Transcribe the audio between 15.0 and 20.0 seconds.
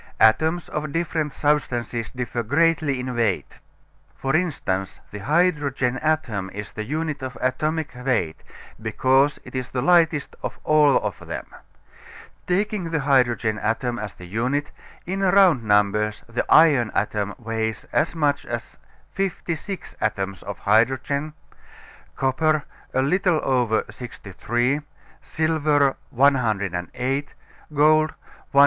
in round numbers the iron atom weighs as much as 56